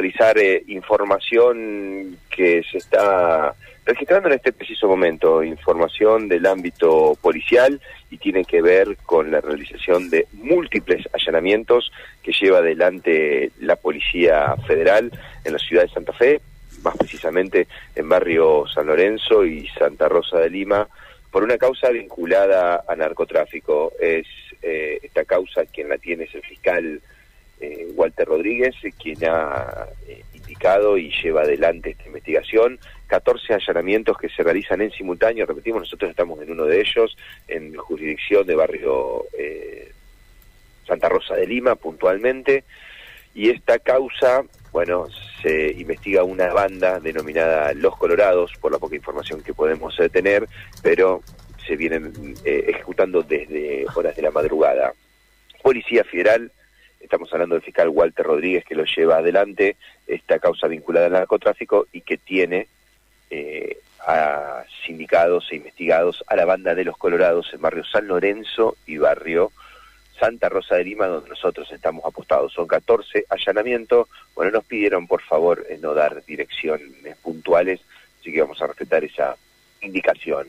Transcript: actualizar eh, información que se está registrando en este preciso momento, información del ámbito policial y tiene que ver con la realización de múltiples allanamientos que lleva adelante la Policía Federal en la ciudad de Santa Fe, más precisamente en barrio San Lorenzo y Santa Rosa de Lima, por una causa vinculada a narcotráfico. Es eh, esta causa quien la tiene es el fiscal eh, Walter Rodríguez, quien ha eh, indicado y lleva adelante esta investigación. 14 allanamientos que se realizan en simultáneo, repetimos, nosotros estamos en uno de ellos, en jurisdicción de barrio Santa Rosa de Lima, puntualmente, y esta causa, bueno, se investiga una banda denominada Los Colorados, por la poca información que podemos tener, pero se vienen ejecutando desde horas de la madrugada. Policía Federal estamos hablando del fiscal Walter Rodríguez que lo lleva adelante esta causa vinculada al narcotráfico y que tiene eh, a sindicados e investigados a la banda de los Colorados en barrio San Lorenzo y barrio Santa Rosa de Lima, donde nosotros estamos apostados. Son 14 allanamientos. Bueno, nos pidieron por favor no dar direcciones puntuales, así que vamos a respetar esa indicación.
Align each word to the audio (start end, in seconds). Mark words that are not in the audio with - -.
actualizar 0.00 0.38
eh, 0.38 0.62
información 0.68 2.16
que 2.30 2.62
se 2.70 2.78
está 2.78 3.54
registrando 3.84 4.28
en 4.28 4.36
este 4.36 4.50
preciso 4.50 4.88
momento, 4.88 5.44
información 5.44 6.26
del 6.26 6.46
ámbito 6.46 7.18
policial 7.20 7.78
y 8.10 8.16
tiene 8.16 8.46
que 8.46 8.62
ver 8.62 8.96
con 9.04 9.30
la 9.30 9.42
realización 9.42 10.08
de 10.08 10.26
múltiples 10.32 11.06
allanamientos 11.12 11.92
que 12.22 12.32
lleva 12.32 12.58
adelante 12.58 13.52
la 13.60 13.76
Policía 13.76 14.54
Federal 14.66 15.12
en 15.44 15.52
la 15.52 15.58
ciudad 15.58 15.82
de 15.82 15.90
Santa 15.90 16.14
Fe, 16.14 16.40
más 16.82 16.96
precisamente 16.96 17.68
en 17.94 18.08
barrio 18.08 18.66
San 18.68 18.86
Lorenzo 18.86 19.44
y 19.44 19.68
Santa 19.68 20.08
Rosa 20.08 20.38
de 20.38 20.48
Lima, 20.48 20.88
por 21.30 21.44
una 21.44 21.58
causa 21.58 21.90
vinculada 21.90 22.84
a 22.88 22.96
narcotráfico. 22.96 23.92
Es 24.00 24.26
eh, 24.62 24.98
esta 25.02 25.26
causa 25.26 25.66
quien 25.66 25.90
la 25.90 25.98
tiene 25.98 26.24
es 26.24 26.34
el 26.34 26.42
fiscal 26.42 27.02
eh, 27.60 27.88
Walter 27.94 28.26
Rodríguez, 28.26 28.74
quien 28.98 29.18
ha 29.24 29.86
eh, 30.08 30.22
indicado 30.34 30.96
y 30.96 31.10
lleva 31.22 31.42
adelante 31.42 31.90
esta 31.90 32.06
investigación. 32.06 32.78
14 33.06 33.54
allanamientos 33.54 34.16
que 34.16 34.28
se 34.28 34.42
realizan 34.42 34.80
en 34.80 34.90
simultáneo, 34.92 35.44
repetimos, 35.44 35.82
nosotros 35.82 36.10
estamos 36.10 36.40
en 36.40 36.52
uno 36.52 36.64
de 36.64 36.80
ellos, 36.80 37.16
en 37.48 37.76
jurisdicción 37.76 38.46
de 38.46 38.54
barrio 38.54 39.26
Santa 40.86 41.08
Rosa 41.08 41.34
de 41.34 41.46
Lima, 41.46 41.74
puntualmente, 41.74 42.64
y 43.34 43.50
esta 43.50 43.78
causa, 43.78 44.42
bueno, 44.72 45.06
se 45.42 45.72
investiga 45.72 46.24
una 46.24 46.52
banda 46.52 46.98
denominada 46.98 47.72
Los 47.74 47.96
Colorados, 47.96 48.52
por 48.60 48.72
la 48.72 48.78
poca 48.78 48.96
información 48.96 49.42
que 49.42 49.54
podemos 49.54 49.96
tener, 50.12 50.46
pero 50.82 51.22
se 51.66 51.76
vienen 51.76 52.34
ejecutando 52.44 53.22
desde 53.22 53.86
horas 53.94 54.16
de 54.16 54.22
la 54.22 54.30
madrugada. 54.30 54.92
Policía 55.62 56.04
Federal 56.04 56.50
estamos 57.00 57.32
hablando 57.32 57.54
del 57.54 57.62
fiscal 57.62 57.88
Walter 57.88 58.26
Rodríguez 58.26 58.64
que 58.64 58.74
lo 58.74 58.84
lleva 58.84 59.16
adelante 59.16 59.76
esta 60.06 60.38
causa 60.38 60.68
vinculada 60.68 61.06
al 61.06 61.12
narcotráfico 61.12 61.86
y 61.92 62.02
que 62.02 62.18
tiene 62.18 62.68
eh, 63.30 63.78
a 64.06 64.64
sindicados 64.86 65.48
e 65.50 65.56
investigados 65.56 66.24
a 66.26 66.36
la 66.36 66.44
banda 66.44 66.74
de 66.74 66.84
los 66.84 66.96
Colorados 66.96 67.52
en 67.52 67.60
barrio 67.60 67.84
San 67.84 68.06
Lorenzo 68.06 68.76
y 68.86 68.98
barrio 68.98 69.52
Santa 70.18 70.50
Rosa 70.50 70.76
de 70.76 70.84
Lima, 70.84 71.06
donde 71.06 71.30
nosotros 71.30 71.70
estamos 71.72 72.04
apostados. 72.04 72.52
Son 72.52 72.66
14 72.66 73.24
allanamientos. 73.30 74.08
Bueno, 74.34 74.50
nos 74.52 74.64
pidieron 74.64 75.06
por 75.06 75.22
favor 75.22 75.66
no 75.80 75.94
dar 75.94 76.22
direcciones 76.26 77.16
puntuales, 77.22 77.80
así 78.20 78.32
que 78.32 78.42
vamos 78.42 78.60
a 78.60 78.66
respetar 78.66 79.02
esa 79.02 79.36
indicación. 79.80 80.46